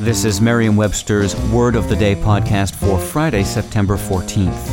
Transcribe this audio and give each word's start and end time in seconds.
This 0.00 0.24
is 0.24 0.40
Merriam-Webster's 0.40 1.36
Word 1.50 1.76
of 1.76 1.90
the 1.90 1.94
Day 1.94 2.14
podcast 2.14 2.74
for 2.74 2.98
Friday, 2.98 3.44
September 3.44 3.98
14th. 3.98 4.66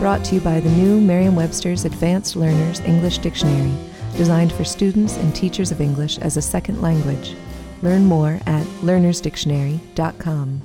Brought 0.00 0.22
to 0.26 0.34
you 0.34 0.42
by 0.42 0.60
the 0.60 0.68
new 0.68 1.00
Merriam-Webster's 1.00 1.86
Advanced 1.86 2.36
Learners 2.36 2.80
English 2.80 3.16
Dictionary, 3.18 3.72
designed 4.18 4.52
for 4.52 4.64
students 4.64 5.16
and 5.16 5.34
teachers 5.34 5.72
of 5.72 5.80
English 5.80 6.18
as 6.18 6.36
a 6.36 6.42
second 6.42 6.82
language. 6.82 7.34
Learn 7.80 8.04
more 8.04 8.38
at 8.44 8.66
learnersdictionary.com. 8.82 10.62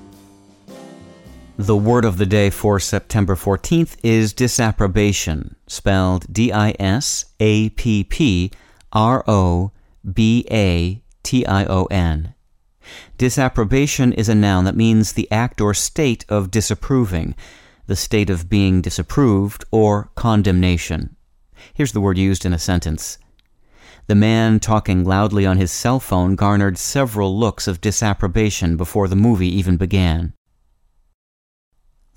The 1.55 1.77
word 1.77 2.03
of 2.03 2.17
the 2.17 2.25
day 2.25 2.49
for 2.49 2.81
September 2.81 3.35
14th 3.35 3.95
is 4.03 4.33
disapprobation, 4.33 5.55
spelled 5.67 6.25
D 6.29 6.51
I 6.51 6.75
S 6.81 7.23
A 7.39 7.69
P 7.69 8.03
P 8.03 8.51
R 8.91 9.23
O 9.25 9.71
B 10.13 10.45
A 10.51 11.01
T 11.23 11.45
I 11.45 11.65
O 11.65 11.85
N. 11.85 12.33
Disapprobation 13.17 14.13
is 14.13 14.29
a 14.29 14.35
noun 14.35 14.65
that 14.65 14.75
means 14.75 15.13
the 15.13 15.29
act 15.31 15.61
or 15.61 15.73
state 15.73 16.25
of 16.29 16.49
disapproving, 16.49 17.35
the 17.87 17.95
state 17.95 18.29
of 18.29 18.49
being 18.49 18.81
disapproved, 18.81 19.65
or 19.71 20.09
condemnation. 20.15 21.15
Here's 21.73 21.91
the 21.91 22.01
word 22.01 22.17
used 22.17 22.45
in 22.45 22.53
a 22.53 22.59
sentence. 22.59 23.17
The 24.07 24.15
man 24.15 24.59
talking 24.59 25.03
loudly 25.03 25.45
on 25.45 25.57
his 25.57 25.71
cell 25.71 25.99
phone 25.99 26.35
garnered 26.35 26.77
several 26.77 27.37
looks 27.37 27.67
of 27.67 27.81
disapprobation 27.81 28.75
before 28.75 29.07
the 29.07 29.15
movie 29.15 29.55
even 29.55 29.77
began. 29.77 30.33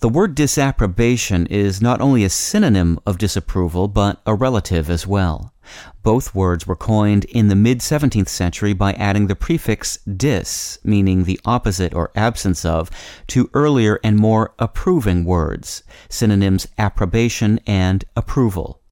The 0.02 0.08
word 0.08 0.34
disapprobation 0.34 1.46
is 1.46 1.80
not 1.80 2.00
only 2.00 2.24
a 2.24 2.28
synonym 2.28 2.98
of 3.06 3.18
disapproval, 3.18 3.86
but 3.86 4.20
a 4.26 4.34
relative 4.34 4.90
as 4.90 5.06
well. 5.06 5.54
Both 6.02 6.34
words 6.34 6.66
were 6.66 6.74
coined 6.74 7.24
in 7.26 7.46
the 7.46 7.54
mid 7.54 7.78
17th 7.78 8.28
century 8.28 8.72
by 8.72 8.94
adding 8.94 9.28
the 9.28 9.36
prefix 9.36 9.98
dis, 9.98 10.80
meaning 10.82 11.22
the 11.22 11.38
opposite 11.44 11.94
or 11.94 12.10
absence 12.16 12.64
of, 12.64 12.90
to 13.28 13.48
earlier 13.54 14.00
and 14.02 14.16
more 14.16 14.54
approving 14.58 15.24
words, 15.24 15.84
synonyms 16.08 16.66
approbation 16.78 17.60
and 17.64 18.04
approval. 18.16 18.82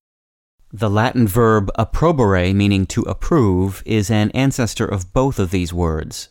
The 0.73 0.89
Latin 0.89 1.27
verb 1.27 1.73
approbare, 1.77 2.55
meaning 2.55 2.87
to 2.87 3.03
approve, 3.03 3.83
is 3.85 4.13
an 4.13 4.31
ancestor 4.31 4.87
of 4.87 5.13
both 5.13 5.41
of 5.41 5.51
these 5.51 5.73
words. 5.73 6.29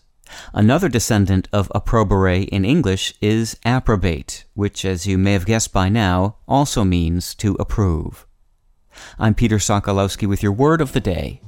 Another 0.53 0.89
descendant 0.89 1.47
of 1.51 1.71
approbare 1.73 2.47
in 2.49 2.65
English 2.65 3.15
is 3.21 3.57
approbate, 3.65 4.45
which, 4.53 4.85
as 4.85 5.07
you 5.07 5.17
may 5.17 5.33
have 5.33 5.45
guessed 5.45 5.73
by 5.73 5.89
now, 5.89 6.35
also 6.47 6.83
means 6.83 7.33
to 7.35 7.55
approve. 7.59 8.25
I'm 9.17 9.33
Peter 9.33 9.57
Sokolowski 9.57 10.27
with 10.27 10.43
your 10.43 10.51
word 10.51 10.81
of 10.81 10.93
the 10.93 10.99
day. 10.99 11.41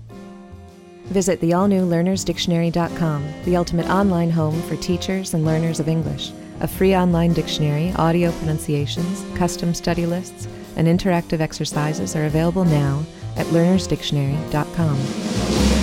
Visit 1.05 1.41
the 1.41 1.53
all-new 1.53 1.85
learnersdictionary.com, 1.85 3.33
the 3.43 3.57
ultimate 3.57 3.89
online 3.89 4.29
home 4.29 4.61
for 4.63 4.77
teachers 4.77 5.33
and 5.33 5.45
learners 5.45 5.81
of 5.81 5.89
English. 5.89 6.31
A 6.61 6.67
free 6.67 6.95
online 6.95 7.33
dictionary, 7.33 7.91
audio 7.97 8.31
pronunciations, 8.33 9.25
custom 9.37 9.73
study 9.73 10.05
lists, 10.05 10.47
and 10.77 10.87
interactive 10.87 11.41
exercises 11.41 12.15
are 12.15 12.25
available 12.25 12.63
now 12.63 13.03
at 13.35 13.47
learnersdictionary.com. 13.47 15.80